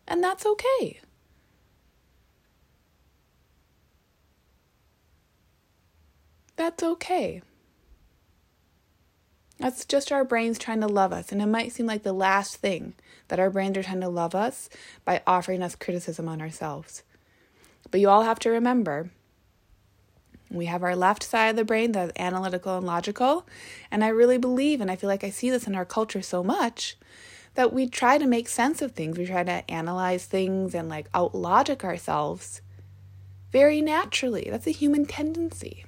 And 0.06 0.22
that's 0.22 0.44
okay. 0.44 1.00
That's 6.60 6.82
okay. 6.82 7.40
That's 9.58 9.86
just 9.86 10.12
our 10.12 10.26
brains 10.26 10.58
trying 10.58 10.82
to 10.82 10.86
love 10.86 11.10
us. 11.10 11.32
And 11.32 11.40
it 11.40 11.46
might 11.46 11.72
seem 11.72 11.86
like 11.86 12.02
the 12.02 12.12
last 12.12 12.56
thing 12.56 12.92
that 13.28 13.40
our 13.40 13.48
brains 13.48 13.78
are 13.78 13.82
trying 13.82 14.02
to 14.02 14.10
love 14.10 14.34
us 14.34 14.68
by 15.06 15.22
offering 15.26 15.62
us 15.62 15.74
criticism 15.74 16.28
on 16.28 16.42
ourselves. 16.42 17.02
But 17.90 18.00
you 18.00 18.10
all 18.10 18.24
have 18.24 18.38
to 18.40 18.50
remember 18.50 19.08
we 20.50 20.66
have 20.66 20.82
our 20.82 20.94
left 20.94 21.22
side 21.22 21.48
of 21.48 21.56
the 21.56 21.64
brain 21.64 21.92
that's 21.92 22.12
analytical 22.18 22.76
and 22.76 22.86
logical. 22.86 23.46
And 23.90 24.04
I 24.04 24.08
really 24.08 24.36
believe, 24.36 24.82
and 24.82 24.90
I 24.90 24.96
feel 24.96 25.08
like 25.08 25.24
I 25.24 25.30
see 25.30 25.48
this 25.48 25.66
in 25.66 25.74
our 25.74 25.86
culture 25.86 26.20
so 26.20 26.44
much, 26.44 26.98
that 27.54 27.72
we 27.72 27.88
try 27.88 28.18
to 28.18 28.26
make 28.26 28.50
sense 28.50 28.82
of 28.82 28.92
things. 28.92 29.16
We 29.16 29.24
try 29.24 29.44
to 29.44 29.70
analyze 29.70 30.26
things 30.26 30.74
and 30.74 30.90
like 30.90 31.08
out 31.14 31.34
logic 31.34 31.84
ourselves 31.84 32.60
very 33.50 33.80
naturally. 33.80 34.48
That's 34.50 34.66
a 34.66 34.72
human 34.72 35.06
tendency. 35.06 35.86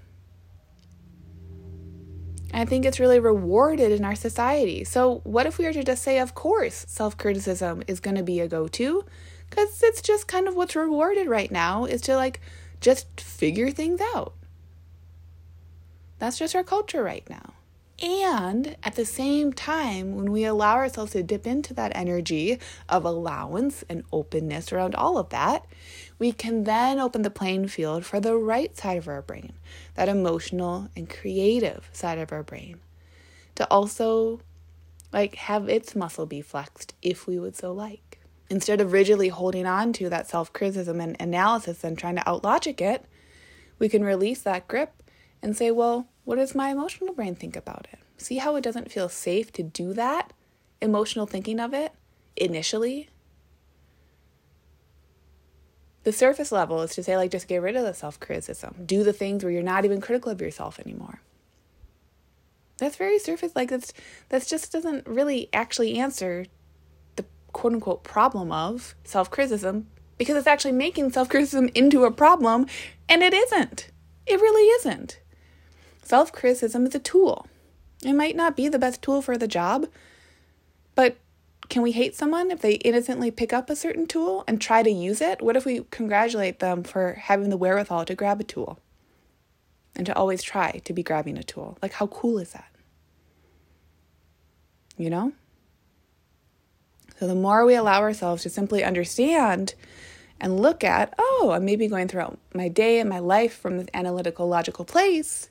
I 2.52 2.64
think 2.64 2.84
it's 2.84 3.00
really 3.00 3.18
rewarded 3.18 3.92
in 3.92 4.04
our 4.04 4.14
society. 4.14 4.84
So, 4.84 5.20
what 5.24 5.46
if 5.46 5.58
we 5.58 5.64
were 5.64 5.72
to 5.72 5.84
just 5.84 6.02
say, 6.02 6.18
of 6.18 6.34
course, 6.34 6.84
self 6.88 7.16
criticism 7.16 7.82
is 7.86 8.00
going 8.00 8.16
to 8.16 8.22
be 8.22 8.40
a 8.40 8.48
go 8.48 8.68
to? 8.68 9.04
Because 9.48 9.82
it's 9.82 10.02
just 10.02 10.28
kind 10.28 10.48
of 10.48 10.54
what's 10.54 10.76
rewarded 10.76 11.28
right 11.28 11.50
now 11.50 11.84
is 11.84 12.00
to 12.02 12.16
like 12.16 12.40
just 12.80 13.20
figure 13.20 13.70
things 13.70 14.00
out. 14.14 14.34
That's 16.18 16.38
just 16.38 16.54
our 16.54 16.64
culture 16.64 17.02
right 17.02 17.28
now. 17.28 17.54
And 18.02 18.76
at 18.82 18.96
the 18.96 19.04
same 19.04 19.52
time, 19.52 20.16
when 20.16 20.32
we 20.32 20.44
allow 20.44 20.74
ourselves 20.74 21.12
to 21.12 21.22
dip 21.22 21.46
into 21.46 21.72
that 21.74 21.92
energy 21.94 22.58
of 22.88 23.04
allowance 23.04 23.84
and 23.88 24.02
openness 24.12 24.72
around 24.72 24.96
all 24.96 25.18
of 25.18 25.28
that, 25.28 25.64
we 26.18 26.32
can 26.32 26.64
then 26.64 26.98
open 26.98 27.22
the 27.22 27.30
playing 27.30 27.68
field 27.68 28.04
for 28.04 28.18
the 28.18 28.36
right 28.36 28.76
side 28.76 28.98
of 28.98 29.06
our 29.06 29.22
brain, 29.22 29.52
that 29.94 30.08
emotional 30.08 30.88
and 30.96 31.08
creative 31.08 31.88
side 31.92 32.18
of 32.18 32.32
our 32.32 32.42
brain, 32.42 32.80
to 33.54 33.68
also 33.68 34.40
like 35.12 35.36
have 35.36 35.68
its 35.68 35.94
muscle 35.94 36.26
be 36.26 36.40
flexed 36.40 36.94
if 37.02 37.28
we 37.28 37.38
would 37.38 37.54
so 37.54 37.72
like. 37.72 38.18
Instead 38.50 38.80
of 38.80 38.92
rigidly 38.92 39.28
holding 39.28 39.64
on 39.64 39.92
to 39.92 40.08
that 40.08 40.28
self 40.28 40.52
criticism 40.52 41.00
and 41.00 41.16
analysis 41.20 41.84
and 41.84 41.96
trying 41.96 42.16
to 42.16 42.22
outlogic 42.22 42.80
it, 42.80 43.04
we 43.78 43.88
can 43.88 44.02
release 44.04 44.42
that 44.42 44.66
grip 44.66 44.92
and 45.40 45.56
say, 45.56 45.70
well, 45.70 46.08
what 46.24 46.36
does 46.36 46.54
my 46.54 46.70
emotional 46.70 47.14
brain 47.14 47.34
think 47.34 47.56
about 47.56 47.88
it? 47.92 47.98
See 48.16 48.38
how 48.38 48.56
it 48.56 48.62
doesn't 48.62 48.92
feel 48.92 49.08
safe 49.08 49.52
to 49.52 49.62
do 49.62 49.92
that 49.94 50.32
emotional 50.80 51.26
thinking 51.26 51.60
of 51.60 51.74
it 51.74 51.92
initially? 52.36 53.08
The 56.04 56.12
surface 56.12 56.50
level 56.50 56.82
is 56.82 56.94
to 56.96 57.02
say, 57.02 57.16
like, 57.16 57.30
just 57.30 57.48
get 57.48 57.62
rid 57.62 57.76
of 57.76 57.84
the 57.84 57.94
self 57.94 58.18
criticism. 58.18 58.74
Do 58.84 59.04
the 59.04 59.12
things 59.12 59.44
where 59.44 59.52
you're 59.52 59.62
not 59.62 59.84
even 59.84 60.00
critical 60.00 60.32
of 60.32 60.40
yourself 60.40 60.80
anymore. 60.80 61.20
That's 62.78 62.96
very 62.96 63.18
surface, 63.18 63.52
like, 63.54 63.70
that's, 63.70 63.92
that's 64.28 64.48
just 64.48 64.72
doesn't 64.72 65.06
really 65.06 65.48
actually 65.52 65.98
answer 65.98 66.46
the 67.14 67.24
quote 67.52 67.74
unquote 67.74 68.02
problem 68.02 68.50
of 68.50 68.96
self 69.04 69.30
criticism 69.30 69.86
because 70.18 70.36
it's 70.36 70.48
actually 70.48 70.72
making 70.72 71.12
self 71.12 71.28
criticism 71.28 71.68
into 71.74 72.04
a 72.04 72.10
problem, 72.10 72.66
and 73.08 73.22
it 73.22 73.34
isn't. 73.34 73.90
It 74.26 74.40
really 74.40 74.68
isn't. 74.78 75.20
Self 76.02 76.32
criticism 76.32 76.86
is 76.86 76.94
a 76.94 76.98
tool. 76.98 77.46
It 78.04 78.14
might 78.14 78.36
not 78.36 78.56
be 78.56 78.68
the 78.68 78.78
best 78.78 79.00
tool 79.00 79.22
for 79.22 79.38
the 79.38 79.46
job, 79.46 79.86
but 80.94 81.16
can 81.68 81.82
we 81.82 81.92
hate 81.92 82.14
someone 82.14 82.50
if 82.50 82.60
they 82.60 82.74
innocently 82.74 83.30
pick 83.30 83.52
up 83.52 83.70
a 83.70 83.76
certain 83.76 84.06
tool 84.06 84.44
and 84.46 84.60
try 84.60 84.82
to 84.82 84.90
use 84.90 85.20
it? 85.20 85.40
What 85.40 85.56
if 85.56 85.64
we 85.64 85.86
congratulate 85.90 86.58
them 86.58 86.82
for 86.82 87.14
having 87.14 87.48
the 87.48 87.56
wherewithal 87.56 88.04
to 88.04 88.14
grab 88.14 88.40
a 88.40 88.44
tool 88.44 88.78
and 89.94 90.04
to 90.04 90.14
always 90.14 90.42
try 90.42 90.82
to 90.84 90.92
be 90.92 91.02
grabbing 91.02 91.38
a 91.38 91.42
tool? 91.42 91.78
Like, 91.80 91.94
how 91.94 92.08
cool 92.08 92.38
is 92.38 92.52
that? 92.52 92.70
You 94.98 95.08
know? 95.08 95.32
So, 97.18 97.28
the 97.28 97.34
more 97.34 97.64
we 97.64 97.74
allow 97.74 98.00
ourselves 98.00 98.42
to 98.42 98.50
simply 98.50 98.82
understand 98.82 99.74
and 100.40 100.60
look 100.60 100.82
at, 100.82 101.14
oh, 101.18 101.52
I'm 101.54 101.64
maybe 101.64 101.86
going 101.86 102.08
throughout 102.08 102.38
my 102.52 102.68
day 102.68 102.98
and 102.98 103.08
my 103.08 103.20
life 103.20 103.56
from 103.56 103.78
this 103.78 103.86
analytical, 103.94 104.48
logical 104.48 104.84
place, 104.84 105.48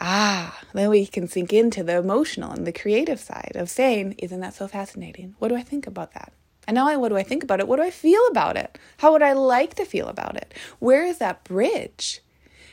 Ah, 0.00 0.60
then 0.72 0.90
we 0.90 1.06
can 1.06 1.28
sink 1.28 1.52
into 1.52 1.82
the 1.82 1.96
emotional 1.96 2.50
and 2.50 2.66
the 2.66 2.72
creative 2.72 3.20
side 3.20 3.52
of 3.54 3.70
saying, 3.70 4.14
Isn't 4.18 4.40
that 4.40 4.54
so 4.54 4.66
fascinating? 4.66 5.36
What 5.38 5.48
do 5.48 5.56
I 5.56 5.62
think 5.62 5.86
about 5.86 6.14
that? 6.14 6.32
And 6.66 6.74
not 6.74 6.86
only 6.86 6.96
what 6.96 7.10
do 7.10 7.16
I 7.16 7.22
think 7.22 7.44
about 7.44 7.60
it, 7.60 7.68
what 7.68 7.76
do 7.76 7.82
I 7.82 7.90
feel 7.90 8.20
about 8.30 8.56
it? 8.56 8.78
How 8.98 9.12
would 9.12 9.22
I 9.22 9.32
like 9.34 9.74
to 9.74 9.84
feel 9.84 10.08
about 10.08 10.36
it? 10.36 10.54
Where 10.78 11.04
is 11.04 11.18
that 11.18 11.44
bridge? 11.44 12.20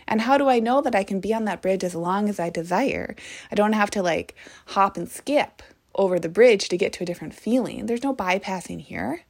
And 0.07 0.21
how 0.21 0.37
do 0.37 0.49
I 0.49 0.59
know 0.59 0.81
that 0.81 0.95
I 0.95 1.03
can 1.03 1.19
be 1.19 1.33
on 1.33 1.45
that 1.45 1.61
bridge 1.61 1.83
as 1.83 1.95
long 1.95 2.27
as 2.27 2.39
I 2.39 2.49
desire? 2.49 3.15
I 3.51 3.55
don't 3.55 3.73
have 3.73 3.91
to 3.91 4.01
like 4.01 4.35
hop 4.67 4.97
and 4.97 5.09
skip 5.09 5.61
over 5.93 6.19
the 6.19 6.29
bridge 6.29 6.69
to 6.69 6.77
get 6.77 6.93
to 6.93 7.03
a 7.03 7.05
different 7.05 7.33
feeling. 7.33 7.85
There's 7.85 8.03
no 8.03 8.15
bypassing 8.15 8.81
here. 8.81 9.21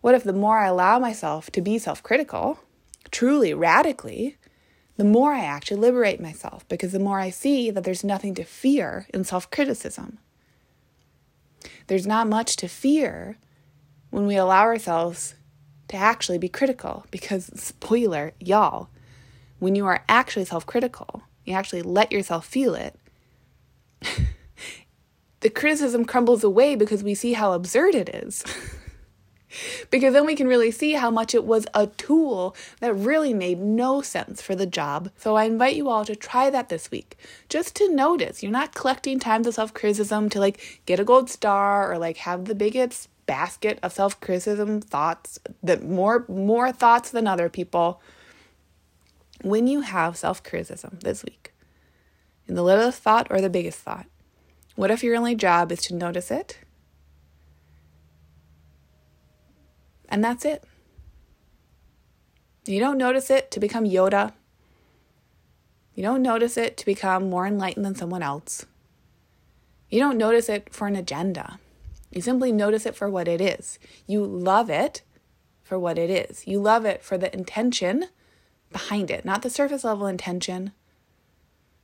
What 0.00 0.14
if 0.14 0.24
the 0.24 0.32
more 0.32 0.58
I 0.58 0.66
allow 0.66 0.98
myself 0.98 1.50
to 1.52 1.60
be 1.60 1.78
self 1.78 2.02
critical, 2.02 2.58
truly, 3.10 3.54
radically, 3.54 4.36
the 4.96 5.04
more 5.04 5.32
I 5.32 5.44
actually 5.44 5.80
liberate 5.80 6.20
myself 6.20 6.66
because 6.68 6.92
the 6.92 6.98
more 6.98 7.18
I 7.18 7.30
see 7.30 7.70
that 7.70 7.84
there's 7.84 8.04
nothing 8.04 8.34
to 8.36 8.44
fear 8.44 9.06
in 9.12 9.24
self 9.24 9.50
criticism. 9.50 10.18
There's 11.86 12.06
not 12.06 12.28
much 12.28 12.56
to 12.56 12.68
fear 12.68 13.36
when 14.10 14.26
we 14.26 14.36
allow 14.36 14.62
ourselves 14.62 15.34
to 15.88 15.96
actually 15.96 16.38
be 16.38 16.48
critical 16.48 17.06
because, 17.10 17.50
spoiler, 17.54 18.32
y'all, 18.38 18.88
when 19.58 19.74
you 19.74 19.84
are 19.86 20.04
actually 20.08 20.44
self 20.44 20.64
critical, 20.66 21.22
you 21.44 21.54
actually 21.54 21.82
let 21.82 22.12
yourself 22.12 22.46
feel 22.46 22.74
it. 22.74 22.98
the 25.40 25.50
criticism 25.50 26.04
crumbles 26.04 26.44
away 26.44 26.76
because 26.76 27.02
we 27.02 27.14
see 27.14 27.32
how 27.32 27.52
absurd 27.52 27.94
it 27.94 28.08
is. 28.08 28.44
because 29.90 30.12
then 30.12 30.26
we 30.26 30.36
can 30.36 30.46
really 30.46 30.70
see 30.70 30.92
how 30.92 31.10
much 31.10 31.34
it 31.34 31.44
was 31.44 31.66
a 31.74 31.86
tool 31.86 32.54
that 32.80 32.94
really 32.94 33.34
made 33.34 33.60
no 33.60 34.02
sense 34.02 34.42
for 34.42 34.54
the 34.54 34.66
job. 34.66 35.10
So 35.16 35.36
I 35.36 35.44
invite 35.44 35.76
you 35.76 35.88
all 35.88 36.04
to 36.04 36.16
try 36.16 36.50
that 36.50 36.68
this 36.68 36.90
week. 36.90 37.16
Just 37.48 37.74
to 37.76 37.94
notice 37.94 38.42
you're 38.42 38.52
not 38.52 38.74
collecting 38.74 39.18
times 39.18 39.46
of 39.46 39.54
self 39.54 39.74
criticism 39.74 40.28
to 40.30 40.40
like 40.40 40.82
get 40.86 41.00
a 41.00 41.04
gold 41.04 41.30
star 41.30 41.90
or 41.90 41.98
like 41.98 42.18
have 42.18 42.46
the 42.46 42.54
biggest 42.54 43.08
basket 43.26 43.78
of 43.82 43.92
self 43.92 44.20
criticism 44.20 44.80
thoughts 44.80 45.38
that 45.62 45.82
more 45.82 46.24
more 46.28 46.72
thoughts 46.72 47.10
than 47.10 47.26
other 47.26 47.48
people. 47.48 48.00
When 49.42 49.66
you 49.66 49.82
have 49.82 50.16
self 50.16 50.42
criticism 50.42 50.98
this 51.02 51.24
week, 51.24 51.52
in 52.46 52.54
the 52.54 52.62
littlest 52.62 53.02
thought 53.02 53.26
or 53.30 53.40
the 53.40 53.50
biggest 53.50 53.78
thought, 53.78 54.06
what 54.74 54.90
if 54.90 55.02
your 55.02 55.16
only 55.16 55.34
job 55.34 55.70
is 55.72 55.80
to 55.82 55.94
notice 55.94 56.30
it 56.30 56.58
And 60.08 60.22
that's 60.22 60.44
it. 60.44 60.64
You 62.66 62.80
don't 62.80 62.98
notice 62.98 63.30
it 63.30 63.50
to 63.50 63.60
become 63.60 63.84
Yoda. 63.84 64.32
You 65.94 66.02
don't 66.02 66.22
notice 66.22 66.56
it 66.56 66.76
to 66.78 66.86
become 66.86 67.30
more 67.30 67.46
enlightened 67.46 67.84
than 67.84 67.94
someone 67.94 68.22
else. 68.22 68.66
You 69.90 70.00
don't 70.00 70.18
notice 70.18 70.48
it 70.48 70.72
for 70.72 70.86
an 70.86 70.96
agenda. 70.96 71.58
You 72.10 72.20
simply 72.20 72.52
notice 72.52 72.86
it 72.86 72.96
for 72.96 73.08
what 73.08 73.28
it 73.28 73.40
is. 73.40 73.78
You 74.06 74.24
love 74.24 74.70
it 74.70 75.02
for 75.62 75.78
what 75.78 75.98
it 75.98 76.10
is. 76.10 76.46
You 76.46 76.60
love 76.60 76.84
it 76.84 77.02
for 77.02 77.18
the 77.18 77.32
intention 77.34 78.06
behind 78.72 79.10
it, 79.10 79.24
not 79.24 79.42
the 79.42 79.50
surface 79.50 79.84
level 79.84 80.06
intention, 80.06 80.72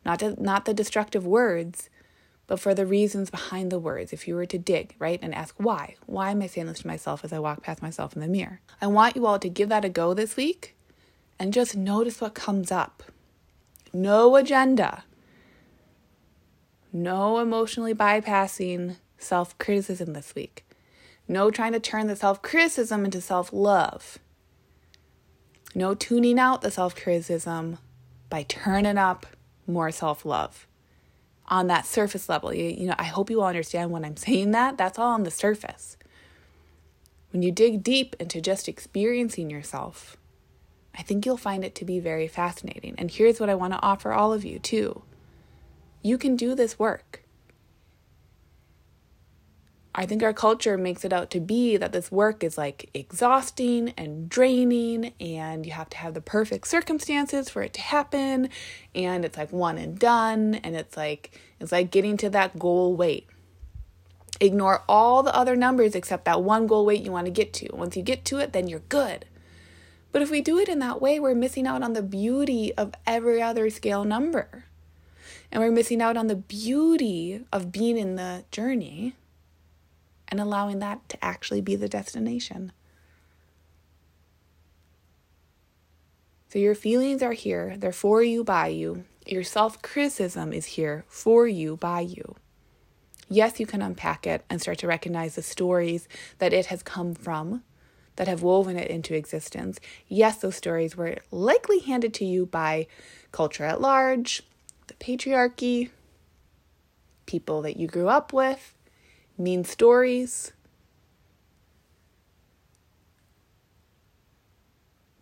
not 0.05 0.19
to, 0.21 0.43
not 0.43 0.65
the 0.65 0.75
destructive 0.75 1.27
words, 1.27 1.89
but 2.51 2.59
for 2.59 2.75
the 2.75 2.85
reasons 2.85 3.31
behind 3.31 3.71
the 3.71 3.79
words. 3.79 4.13
If 4.13 4.27
you 4.27 4.35
were 4.35 4.45
to 4.45 4.59
dig, 4.59 4.97
right, 4.99 5.21
and 5.23 5.33
ask 5.33 5.55
why, 5.59 5.95
why 6.07 6.33
am 6.33 6.43
I 6.43 6.49
saying 6.49 6.67
this 6.67 6.81
to 6.81 6.87
myself 6.89 7.23
as 7.23 7.33
I 7.33 7.39
walk 7.39 7.63
past 7.63 7.81
myself 7.81 8.13
in 8.17 8.21
the 8.21 8.27
mirror? 8.27 8.61
I 8.83 8.89
want 8.89 9.15
you 9.15 9.25
all 9.25 9.39
to 9.39 9.49
give 9.49 9.69
that 9.69 9.85
a 9.85 9.89
go 9.89 10.15
this 10.15 10.37
week 10.37 10.75
and 11.39 11.53
just 11.53 11.77
notice 11.77 12.21
what 12.21 12.35
comes 12.35 12.73
up. 12.73 13.05
No 13.93 14.35
agenda. 14.35 15.05
No 16.93 17.39
emotionally 17.39 17.95
bypassing 17.95 18.97
self 19.17 19.57
criticism 19.59 20.13
this 20.13 20.35
week. 20.35 20.65
No 21.29 21.53
trying 21.53 21.71
to 21.71 21.79
turn 21.79 22.09
the 22.09 22.17
self 22.17 22.43
criticism 22.43 23.05
into 23.05 23.21
self 23.21 23.53
love. 23.53 24.19
No 25.73 25.95
tuning 25.95 26.41
out 26.41 26.63
the 26.63 26.73
self 26.73 26.97
criticism 26.97 27.79
by 28.29 28.43
turning 28.43 28.99
up 28.99 29.25
more 29.69 29.93
self 29.93 30.25
love 30.25 30.67
on 31.51 31.67
that 31.67 31.85
surface 31.85 32.29
level. 32.29 32.55
You, 32.55 32.65
you 32.65 32.87
know, 32.87 32.95
I 32.99 33.05
hope 33.05 33.29
you 33.29 33.41
all 33.43 33.49
understand 33.49 33.91
when 33.91 34.05
I'm 34.05 34.17
saying 34.29 34.53
that. 34.53 34.79
That's 34.79 34.99
all 34.99 35.13
on 35.13 35.25
the 35.25 35.31
surface. 35.31 35.97
When 37.33 37.43
you 37.43 37.53
dig 37.53 37.83
deep 37.83 38.17
into 38.19 38.41
just 38.41 38.69
experiencing 38.69 39.51
yourself, 39.51 40.17
I 40.97 41.03
think 41.03 41.25
you'll 41.25 41.37
find 41.37 41.65
it 41.65 41.75
to 41.77 41.85
be 41.85 42.01
very 42.01 42.27
fascinating. 42.27 42.95
And 42.99 43.11
here's 43.11 43.39
what 43.39 43.51
I 43.51 43.55
want 43.55 43.73
to 43.73 43.83
offer 43.83 44.13
all 44.13 44.33
of 44.33 44.45
you, 44.45 44.59
too. 44.59 45.03
You 46.03 46.19
can 46.19 46.35
do 46.35 46.55
this 46.55 46.79
work. 46.79 47.23
I 50.01 50.07
think 50.07 50.23
our 50.23 50.33
culture 50.33 50.79
makes 50.79 51.05
it 51.05 51.13
out 51.13 51.31
to 51.33 51.41
be 51.41 51.77
that 51.77 51.93
this 51.93 52.11
work 52.11 52.43
is 52.43 52.57
like 52.57 52.89
exhausting 52.95 53.93
and 53.99 54.31
draining, 54.31 55.13
and 55.21 55.67
you 55.67 55.73
have 55.73 55.91
to 55.91 55.99
have 55.99 56.15
the 56.15 56.23
perfect 56.23 56.69
circumstances 56.69 57.51
for 57.51 57.61
it 57.61 57.75
to 57.75 57.83
happen, 57.83 58.49
and 58.95 59.27
it's 59.27 59.37
like 59.37 59.53
one 59.53 59.77
and 59.77 59.99
done, 59.99 60.55
and 60.55 60.75
it's 60.75 60.97
like 60.97 61.39
it's 61.61 61.71
like 61.71 61.91
getting 61.91 62.17
to 62.17 62.31
that 62.31 62.59
goal 62.59 62.97
weight. 62.97 63.29
Ignore 64.41 64.85
all 64.89 65.23
the 65.23 65.37
other 65.37 65.55
numbers 65.55 65.95
except 65.95 66.25
that 66.25 66.43
one 66.43 66.67
goal 66.67 66.87
weight 66.87 67.03
you 67.03 67.13
want 67.13 67.27
to 67.27 67.31
get 67.31 67.53
to. 67.53 67.69
Once 67.71 67.95
you 67.95 68.03
get 68.03 68.25
to 68.25 68.39
it, 68.39 68.55
then 68.55 68.69
you're 68.69 68.81
good. 68.89 69.27
But 70.13 70.23
if 70.23 70.31
we 70.31 70.41
do 70.41 70.59
it 70.59 70.71
in 70.71 70.79
that 70.79 71.03
way, 71.03 71.21
we're 71.21 71.35
missing 71.35 71.67
out 71.67 71.83
on 71.83 71.93
the 71.93 72.01
beauty 72.01 72.73
of 72.73 72.95
every 73.07 73.43
other 73.43 73.69
scale 73.69 74.05
number. 74.05 74.65
And 75.53 75.63
we're 75.63 75.71
missing 75.71 76.01
out 76.01 76.17
on 76.17 76.29
the 76.29 76.37
beauty 76.37 77.45
of 77.53 77.71
being 77.71 77.99
in 77.99 78.17
the 78.17 78.45
journey 78.51 79.17
and 80.31 80.41
allowing 80.41 80.79
that 80.79 81.09
to 81.09 81.25
actually 81.25 81.61
be 81.61 81.77
the 81.77 81.89
destination. 81.89 82.73
So 86.49 86.59
your 86.59 86.75
feelings 86.75 87.23
are 87.23 87.33
here, 87.33 87.77
they're 87.79 87.93
for 87.93 88.23
you, 88.23 88.43
by 88.43 88.69
you. 88.69 89.05
Your 89.27 89.45
self 89.45 89.81
criticism 89.83 90.53
is 90.53 90.67
here 90.67 91.05
for 91.09 91.47
you, 91.47 91.77
by 91.77 92.01
you. 92.01 92.35
Yes, 93.29 93.61
you 93.61 93.67
can 93.67 93.83
unpack 93.83 94.27
it 94.27 94.45
and 94.51 94.61
start 94.61 94.79
to 94.79 94.89
recognize 94.89 95.37
the 95.37 95.43
stories 95.43 96.09
that 96.39 96.53
it 96.53 96.67
has 96.67 96.83
come 96.83 97.15
from 97.15 97.63
that 98.17 98.27
have 98.27 98.43
woven 98.43 98.77
it 98.77 98.91
into 98.91 99.15
existence. 99.15 99.79
Yes, 100.09 100.39
those 100.39 100.57
stories 100.57 100.97
were 100.97 101.19
likely 101.31 101.79
handed 101.79 102.13
to 102.15 102.25
you 102.25 102.47
by 102.47 102.89
culture 103.31 103.65
at 103.65 103.81
large, 103.81 104.43
the 104.89 104.95
patriarchy, 104.95 105.91
people 107.27 107.63
that 107.63 107.77
you 107.77 107.87
grew 107.87 108.09
up 108.09 108.33
with, 108.33 108.75
mean 109.41 109.65
stories. 109.65 110.53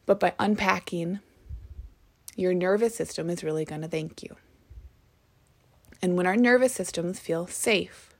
But 0.06 0.20
by 0.20 0.34
unpacking, 0.38 1.20
your 2.34 2.54
nervous 2.54 2.94
system 2.94 3.28
is 3.30 3.44
really 3.44 3.64
going 3.64 3.82
to 3.82 3.88
thank 3.88 4.22
you. 4.22 4.36
And 6.00 6.16
when 6.16 6.26
our 6.26 6.36
nervous 6.36 6.72
systems 6.72 7.18
feel 7.18 7.46
safe, 7.46 8.14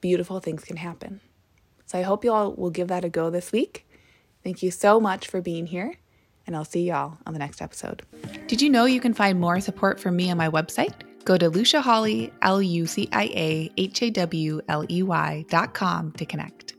beautiful 0.00 0.40
things 0.40 0.64
can 0.64 0.76
happen. 0.76 1.20
So 1.84 1.98
I 1.98 2.02
hope 2.02 2.24
you 2.24 2.32
all 2.32 2.52
will 2.52 2.70
give 2.70 2.88
that 2.88 3.04
a 3.04 3.08
go 3.08 3.30
this 3.30 3.52
week. 3.52 3.86
Thank 4.42 4.62
you 4.62 4.70
so 4.70 4.98
much 4.98 5.28
for 5.28 5.40
being 5.40 5.66
here, 5.66 5.94
and 6.46 6.56
I'll 6.56 6.64
see 6.64 6.84
y'all 6.84 7.18
on 7.26 7.32
the 7.32 7.38
next 7.38 7.62
episode. 7.62 8.02
Did 8.46 8.62
you 8.62 8.70
know 8.70 8.86
you 8.86 9.00
can 9.00 9.14
find 9.14 9.38
more 9.38 9.60
support 9.60 10.00
from 10.00 10.16
me 10.16 10.30
on 10.30 10.36
my 10.36 10.48
website? 10.48 10.94
Go 11.26 11.36
to 11.36 11.50
Lucia 11.50 11.82
Hawley, 11.82 12.32
L 12.40 12.62
U 12.62 12.86
C 12.86 13.08
I 13.12 13.24
A 13.34 13.70
H 13.76 14.02
A 14.02 14.10
W 14.10 14.60
L 14.68 14.84
E 14.88 15.02
Y 15.02 15.44
dot 15.48 15.74
com 15.74 16.12
to 16.12 16.24
connect. 16.24 16.75